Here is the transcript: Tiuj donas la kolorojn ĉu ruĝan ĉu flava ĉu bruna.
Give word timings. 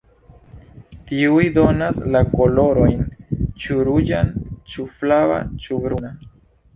Tiuj 1.09 1.41
donas 1.57 1.99
la 2.15 2.21
kolorojn 2.31 3.03
ĉu 3.65 3.77
ruĝan 3.89 4.31
ĉu 4.73 4.87
flava 4.95 5.37
ĉu 5.67 5.79
bruna. 5.85 6.11